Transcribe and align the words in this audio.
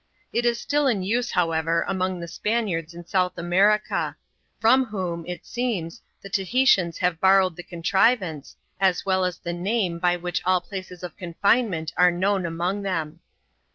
It 0.33 0.47
is 0.47 0.59
still 0.59 0.87
in 0.87 1.03
use, 1.03 1.29
however, 1.29 1.85
among 1.87 2.19
the 2.19 2.27
Spaniards 2.27 2.95
in 2.95 3.05
South 3.05 3.37
America; 3.37 4.15
from 4.59 4.85
whom, 4.85 5.27
it 5.27 5.45
seems, 5.45 6.01
the 6.23 6.27
Tahitians 6.27 6.97
have 6.97 7.21
bor 7.21 7.37
rowed 7.37 7.55
the 7.55 7.61
contrivance, 7.61 8.55
as 8.79 9.05
well 9.05 9.23
as 9.23 9.37
the 9.37 9.53
name 9.53 9.99
by 9.99 10.15
which 10.17 10.41
all 10.43 10.59
places 10.59 11.03
of 11.03 11.15
confinement 11.17 11.93
are 11.97 12.09
known 12.09 12.47
among 12.47 12.81
them. 12.81 13.19